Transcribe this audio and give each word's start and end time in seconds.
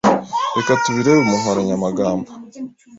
Reka 0.57 0.71
tubirebe 0.83 1.21
mu 1.27 1.35
nkoranyamagambo. 1.39 2.29